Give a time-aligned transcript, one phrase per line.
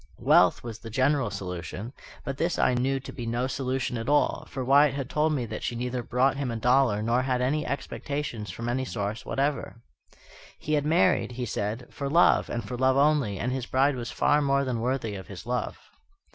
[0.17, 1.93] Wealth was the general solution,
[2.25, 5.45] but this I knew to be no solution at all; for Wyatt had told me
[5.45, 9.83] that she neither brought him a dollar nor had any expectations from any source whatever.
[10.57, 14.09] "He had married," he said, "for love, and for love only; and his bride was
[14.09, 15.77] far more than worthy of his love."